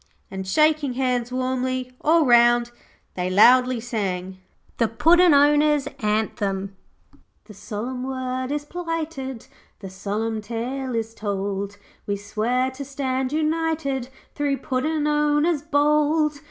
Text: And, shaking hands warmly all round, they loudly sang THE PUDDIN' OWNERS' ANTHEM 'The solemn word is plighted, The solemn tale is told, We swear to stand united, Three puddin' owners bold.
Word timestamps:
And, 0.31 0.47
shaking 0.47 0.93
hands 0.93 1.31
warmly 1.31 1.91
all 2.03 2.25
round, 2.25 2.71
they 3.13 3.29
loudly 3.29 3.79
sang 3.79 4.39
THE 4.79 4.87
PUDDIN' 4.87 5.35
OWNERS' 5.35 5.89
ANTHEM 5.99 6.75
'The 7.43 7.53
solemn 7.53 8.01
word 8.01 8.51
is 8.51 8.65
plighted, 8.65 9.45
The 9.79 9.91
solemn 9.91 10.41
tale 10.41 10.95
is 10.95 11.13
told, 11.13 11.77
We 12.07 12.15
swear 12.15 12.71
to 12.71 12.83
stand 12.83 13.31
united, 13.31 14.09
Three 14.33 14.55
puddin' 14.57 15.05
owners 15.05 15.61
bold. 15.61 16.39